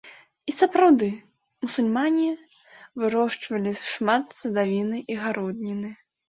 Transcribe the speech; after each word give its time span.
І 0.51 0.51
сапраўды, 0.59 1.09
мусульмане 1.65 2.29
вырошчвалі 3.03 3.75
шмат 3.91 4.25
садавіны 4.41 4.97
і 5.11 5.21
гародніны. 5.21 5.93